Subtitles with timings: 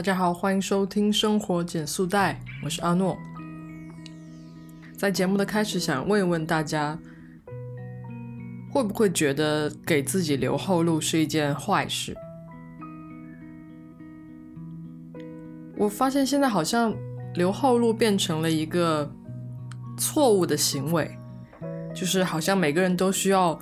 [0.00, 2.32] 大家好，欢迎收听《生活减速带》，
[2.64, 3.18] 我是阿诺。
[4.96, 6.98] 在节目的开始，想问一问大家，
[8.72, 12.16] 会不会觉得给自己留后路是一件坏事？
[15.76, 16.96] 我发现现在好像
[17.34, 19.14] 留后路变成了一个
[19.98, 21.14] 错误的行为，
[21.94, 23.60] 就是好像每个人都需要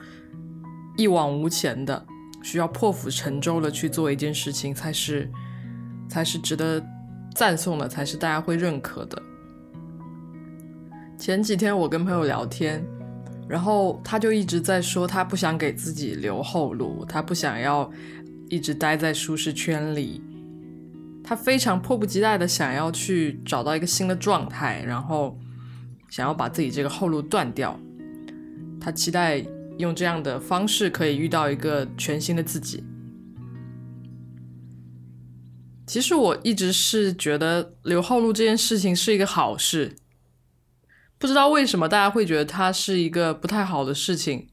[0.96, 2.06] 一往无前的，
[2.44, 5.28] 需要破釜沉舟的去做一件事情才是。
[6.08, 6.82] 才是值得
[7.34, 9.22] 赞颂的，才是大家会认可的。
[11.18, 12.84] 前几天我跟朋友聊天，
[13.48, 17.90] 然后他就一直在说，他不想给自己留后路，他不想要
[18.48, 20.22] 一直待在舒适圈里，
[21.24, 25.36] 他非常迫不及待的想要去找到一个新的状态，然后
[26.08, 27.78] 想要把自己这个后路断掉。
[28.80, 29.44] 他期待
[29.78, 32.84] 用这样的方式可以遇到一个全新的自己。
[35.89, 39.97] 其实我一直是觉得留后路这件事情是一个好事，
[41.17, 44.48] 不知道为什么大家会觉得它是一个不太好的事情，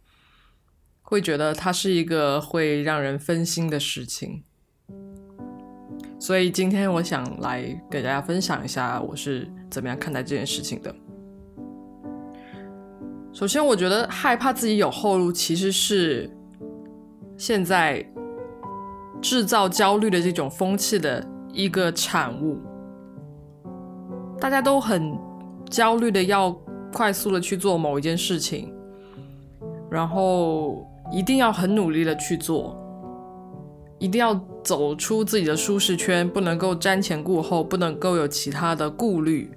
[1.01, 4.43] 会觉得它是一个会让人分心的事情。
[6.17, 7.61] 所以今天我想来
[7.91, 10.95] 给大家分享一下我是怎么样看待这件事情的。
[13.33, 16.33] 首先，我觉得害怕自己有后路，其实是
[17.37, 18.09] 现在。
[19.25, 22.59] 制造焦虑的这种风气的一个产物，
[24.39, 25.17] 大家都很
[25.67, 26.55] 焦虑的要
[26.93, 28.71] 快速的去做某一件事情，
[29.89, 32.77] 然后一定要很努力的去做，
[33.97, 39.49] 一定要走出自己的舒适圈，不能够瞻前顾后，不能够有其他的顾虑，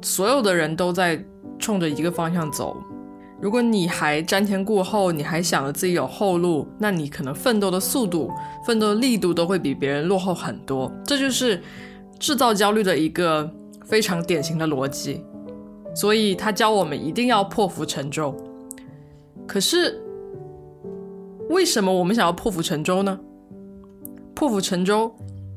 [0.00, 1.20] 所有的人都在
[1.58, 2.76] 冲着一个方向走。
[3.38, 8.30] 如果你还瞻前顾后，你还想着自己有后路，那你可能奋斗的速度、
[8.66, 10.90] 奋斗的力度都会比别人落后很多。
[11.04, 11.62] 这就是
[12.18, 13.50] 制造焦虑的一个
[13.84, 15.22] 非常典型的逻辑。
[15.94, 18.34] 所以他教我们一定要破釜沉舟。
[19.46, 20.02] 可是
[21.50, 23.18] 为什么我们想要破釜沉舟呢？
[24.34, 25.14] 破釜沉舟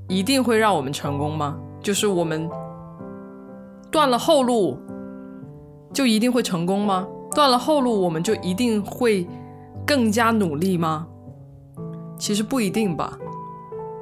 [0.07, 1.59] 一定会让我们成功吗？
[1.81, 2.49] 就是我们
[3.89, 4.77] 断了后路，
[5.93, 7.07] 就一定会成功吗？
[7.35, 9.27] 断了后路，我们就一定会
[9.85, 11.07] 更加努力吗？
[12.17, 13.17] 其实不一定吧。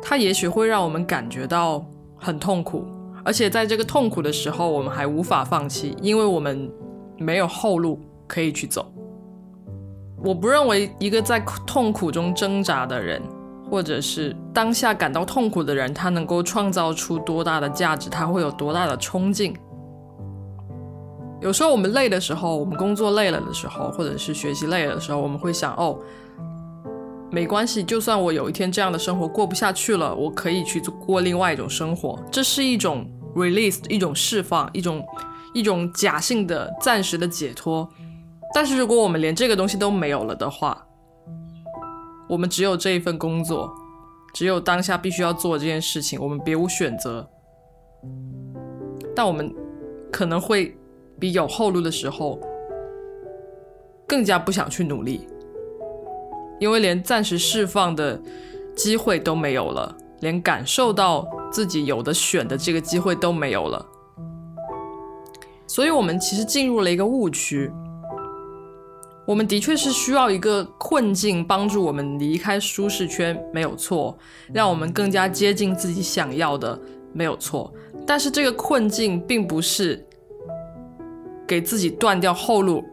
[0.01, 1.85] 它也许会让我们感觉到
[2.15, 2.85] 很痛苦，
[3.23, 6.71] 而且在这个痛苦的时候，我们还无法放弃，因为我们
[7.17, 8.91] 没有后路可以去走。
[10.23, 13.21] 我不认为一个在痛苦中挣扎的人，
[13.69, 19.55] 或者是当下感到痛苦的人，他能够创造出多大的价值，他会有多大的冲劲。
[21.39, 25.99] 有时候我们累的时候，我们工作累了的时候，或者是学习累了的时候，我们会想：哦，
[27.31, 32.19] 没关系，就算我有一天这样的生活过不下去了，我可以去过另外一种生活。
[32.31, 35.05] 这是一种 release，一种释放，一种
[35.53, 37.87] 一种假性的暂时的解脱。
[38.53, 40.83] 但是如果我们连这个东西都没有了的话，
[42.27, 43.71] 我们只有这一份工作，
[44.33, 47.29] 只有当下必须要做这件事情，我们别无选择。
[49.15, 49.53] 但我们
[50.11, 50.75] 可能会。
[51.19, 52.39] 比有后路的时候
[54.07, 55.27] 更加不想去努力，
[56.59, 58.19] 因为连暂时释放的
[58.75, 63.85] 机会都没有了，连感受到自己有的选的这个机会都没有了。
[65.67, 67.69] 所以，我们其实进入了一个误区。
[69.25, 74.17] 我们的确是需要一个困境帮助我们离开舒适圈，没有错，
[74.53, 76.79] 让我们更加接近自己想要的，
[77.11, 77.73] 没有错。
[78.05, 80.06] 但是，这个困境并不是。
[81.47, 82.83] 给自己断掉后路，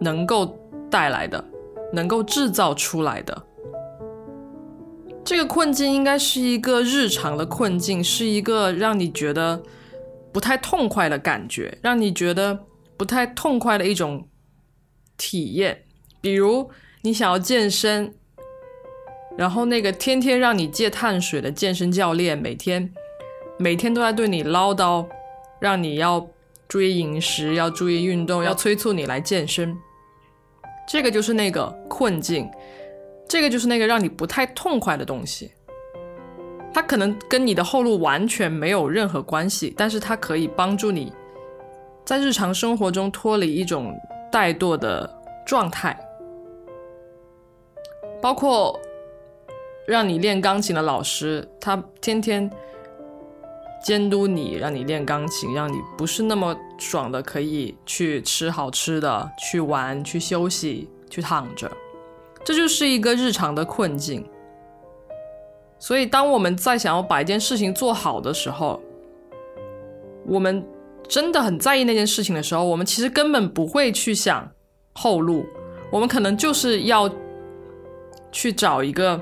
[0.00, 0.58] 能够
[0.90, 1.42] 带来的，
[1.92, 3.46] 能够制造出来的
[5.24, 9.62] 这个困境，应该是一个日常的困境，是一个让你觉得
[10.32, 12.66] 不太痛快的感觉，让你觉得
[12.96, 14.28] 不太痛快的一种
[15.16, 15.84] 体验。
[16.20, 16.70] 比如
[17.02, 18.14] 你想要健身，
[19.36, 22.92] 然后那个天天让你戒碳水的健身教练，每天
[23.58, 25.06] 每天都在对你唠叨，
[25.60, 26.28] 让你要。
[26.68, 29.76] 注意饮食，要注意运动，要催促你来健身。
[30.88, 32.50] 这个就是那个困境，
[33.28, 35.52] 这个就是那个让你不太痛快的东西。
[36.72, 41.12] 它可能跟你的后路完全没有任何关系，但是它可以帮助你
[42.04, 43.98] 在日常生活中脱离一种
[44.30, 45.08] 怠惰的
[45.46, 45.98] 状态。
[48.20, 48.78] 包括
[49.86, 52.50] 让你练钢琴的老师，他天天。
[53.86, 61.70] 监督你，让你练钢琴，让你不是那么爽的，可以去吃好吃的，去玩，去休息，去躺着，
[62.44, 64.28] 这就是一个日常的困境。
[65.78, 68.82] 所以，当我们在想要把一件事情做好的时候，
[70.26, 70.66] 我们
[71.06, 74.50] 真的很在意那件事情的时候，我们其实根本不会去想
[74.94, 75.46] 后路，
[75.92, 77.08] 我们可能就是要
[78.32, 79.20] 去找一个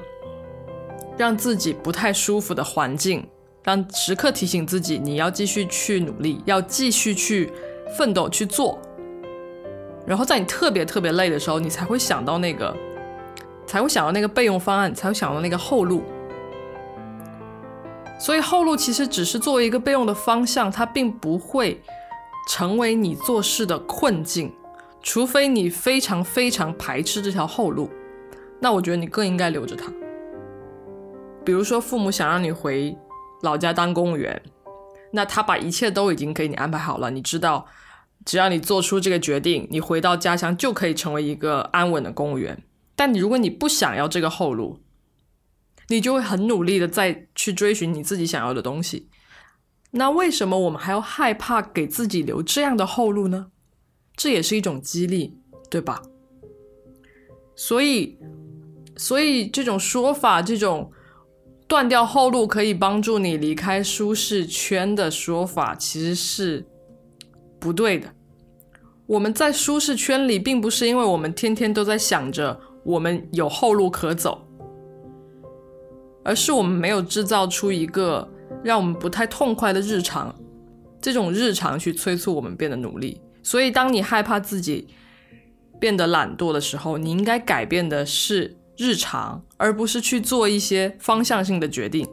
[1.19, 3.29] 让自己不太舒服的环境，
[3.65, 7.51] 让时刻提醒自己你要继续去努力，要继续去
[7.97, 8.79] 奋斗去做。
[10.07, 12.77] 然后在你特别特别累的时候，你才会想到那个，
[13.67, 16.03] 才会想到那个备用方案，才会想到那个后路。
[18.19, 21.81] 所以后路其实只是作为一个备用的方向，它并不会
[22.51, 24.53] 成为你做事的困境，
[25.03, 27.89] 除非你非常非常排斥这条后路，
[28.61, 29.91] 那我觉得你更应该留着它。
[31.45, 32.97] 比如说父母想让你回
[33.45, 34.43] 老家当公务员，
[35.13, 37.67] 那他把一切都已经给你安排好了，你知道，
[38.25, 42.65] 只要你做出这个决定，你回到家乡就可以成为一个安稳的公务员。
[42.97, 44.81] 但你如果你不想要这个后路，
[45.89, 49.09] 你就会很努力的再去追寻你自己想要的东西。
[49.93, 53.53] 那为什么我们还要害怕给自己留这样的后路呢？
[54.17, 55.37] 这也是一种激励，
[55.69, 56.03] 对吧？
[57.55, 58.19] 所以，
[58.97, 60.91] 所以这种说法，这种
[61.75, 66.65] 断掉后路可以帮助你离开舒适圈的说法，其实是
[67.59, 68.07] 不对的。
[69.07, 74.47] 我们在舒适圈里，并不是因为我们天天都在想着我们有后路可走。
[76.23, 78.27] 而是我们没有制造出一个
[78.63, 80.33] 让我们不太痛快的日常，
[81.01, 83.21] 这种日常去催促我们变得努力。
[83.43, 84.87] 所以，当你害怕自己
[85.81, 92.07] 变得懒惰的时候，你应该改变的是日常，而不是去做一些方向性的决定。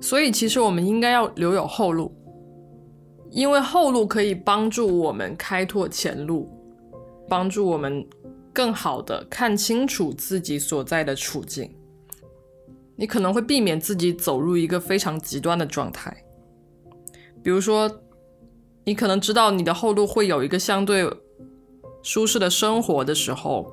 [0.00, 2.12] 所以，其实我们应该要留有后路，
[3.30, 6.50] 因为后路可以帮助我们开拓前路，
[7.28, 8.04] 帮助我们
[8.52, 11.72] 更好的看清楚自己所在的处境。
[12.96, 16.24] 你可能会避免自己走入一个非常极端的状态，
[17.42, 17.90] 比如说，
[18.84, 21.08] 你可能知道你的后路会有一个相对
[22.02, 23.72] 舒适的生活的时候，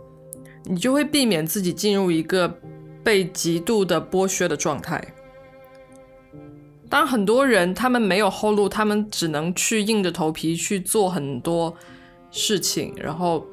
[0.64, 2.60] 你就会避免自己进入一个
[3.04, 5.04] 被极度的剥削的状态。
[6.90, 11.76] 当很多人他们没有后路，他们只能去硬着头皮去做很多
[12.32, 13.46] 事情，然后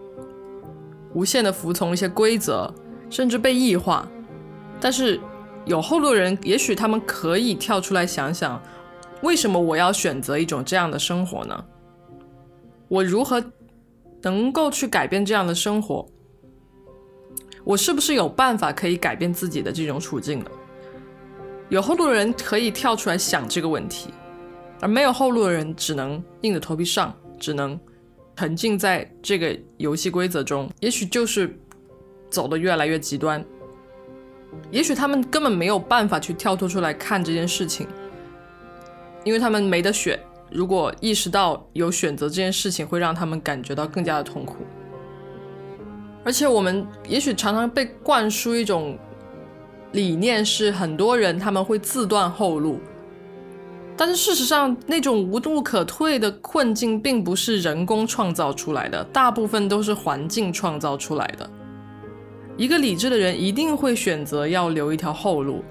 [1.15, 2.73] 无限的服从一些规则，
[3.11, 4.09] 甚至被异化，
[4.81, 5.21] 但是。
[5.67, 8.63] 有后路的人，也许他们可以跳出来想想，
[9.23, 11.65] 为什么我要选择一种这样的生活呢？
[12.87, 13.45] 我如何
[14.23, 16.07] 能够去改变这样的生活？
[17.67, 20.51] 我是不是有办法可以改变自己的这种处境的？
[21.69, 24.11] 有后路的人可以跳出来想这个问题，
[24.81, 27.77] 而没有后路的人只能硬着头皮上，只能
[28.37, 31.59] 沉浸在这个游戏规则中，也许就是
[32.31, 33.45] 走得越来越极端。
[34.71, 37.89] 也许他们根本没有办法去跳脱出来看这件事情，
[39.25, 40.17] 因为他们没得选。
[40.53, 44.59] 如果意识到有选择这件事情会让他们感觉到更加的痛苦，
[46.27, 48.99] 而且我们也许常常被灌输一种
[49.93, 52.81] 理念，是很多人他们会自断后路，
[53.97, 61.49] 但是事实上，那种无路可退的困境并不是人工创造出来的，大部分都是环境创造出来的。
[62.57, 65.63] 一个理智的人一定会选择要留一条后路，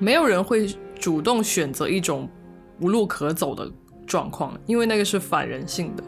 [0.00, 0.66] 没有人会
[0.98, 2.28] 主动选择一种
[2.80, 3.70] 无路可走的
[4.04, 6.02] 状况，因为那个是反人性的。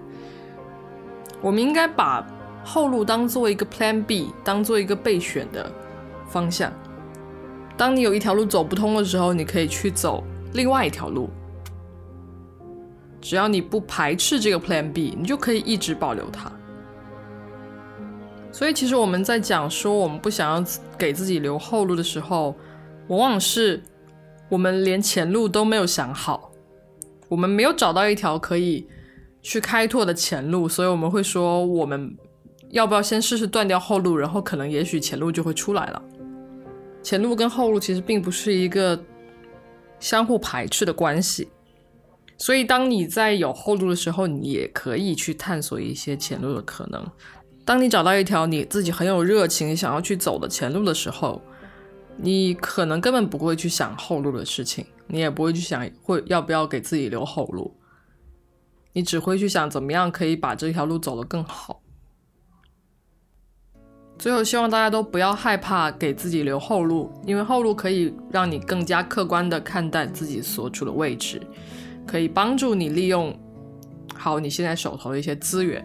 [1.41, 2.27] 我们应该把
[2.65, 5.71] 后路当做一个 Plan B，当做一个备选的
[6.29, 6.73] 方向。
[7.77, 11.29] 当你有一条路走不通的时候，你可以去走另外一条路。
[13.21, 16.51] 只要你不排斥这个 Plan B，你就可以一直保留它。
[18.51, 20.65] 所以，其实我们在讲说我们不想要
[20.99, 22.55] 给自己留后路的时候，
[23.09, 23.83] 往往是
[24.49, 26.53] 我们连前路都没有想好，
[27.29, 28.87] 我们没有找到一条可以
[29.41, 32.15] 去开拓的前路，所以我们会说，我们
[32.73, 36.03] 要不要先试试断掉后路，然后可能也许前路就会出来了。
[37.03, 38.99] 前路跟后路其实并不是一个
[40.01, 41.49] 相互排斥的关系，
[42.39, 47.07] 所以当你在有后路的时候，你也可以去探索一些前路的可能。
[47.65, 51.43] 当你找到一条你自己很有热情想要去走的前路的时候，
[52.17, 57.77] 你可能根本不会去想后路的事情，你也不会去想会要不要给自己留后路，
[58.95, 61.82] 你只会去想怎么样可以把这条路走得更好。
[64.23, 71.43] 最后，希望大家都不要害怕给自己留后路，因为后路可以让你更加客观地看待自己所处的位置，
[72.07, 73.37] 可以帮助你利用
[74.15, 75.85] 好你现在手头的一些资源。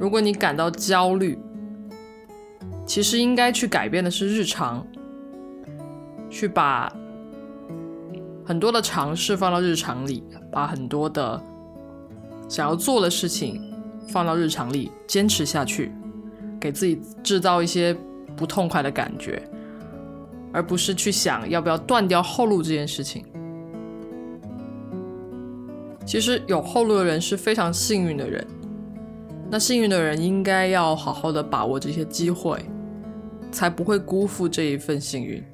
[0.00, 1.38] 如果你感到焦虑，
[2.86, 4.82] 其实应该去改变的是日常，
[6.30, 6.90] 去把
[8.42, 11.38] 很多的尝试放到日常里，把很多的
[12.48, 13.60] 想要做的事情
[14.08, 15.92] 放到日常里，坚持下去，
[16.64, 17.94] 给自己制造一些
[18.34, 19.42] 不痛快的感觉，
[20.50, 23.22] 而不是去想要不要断掉后路这件事情。
[26.06, 28.46] 其实有后路的人是非常幸运的人，
[29.50, 32.58] 那幸运的人应该要好好的把握这些机会，
[33.52, 35.44] 才不会辜负这一份幸运。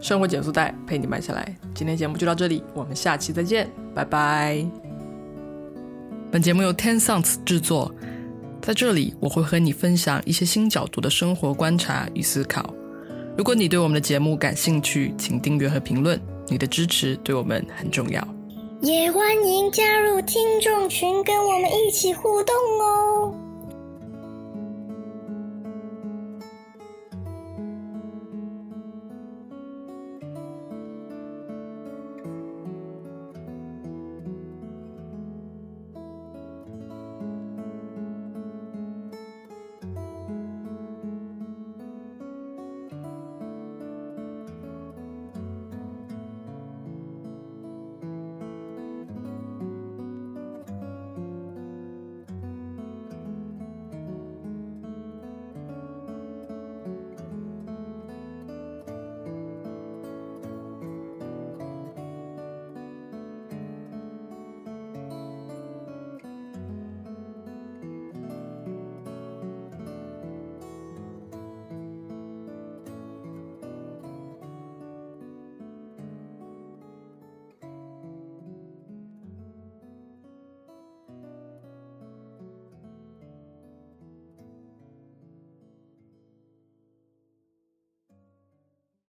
[0.00, 4.87] 生活减速带陪你慢下来，今天节目就到这里，我们下期再见，拜拜。
[6.30, 7.90] 本节目由 Ten Sounds 制作，
[8.60, 12.74] 在这里我会和你分享一些新角度的生活观察与思考。
[13.34, 16.20] 如果你对我们的节目感兴趣，请订阅和评论。
[16.50, 18.26] 你的支持对我们很重要，
[18.80, 23.34] 也欢迎加入听众群，跟我们一起互动哦。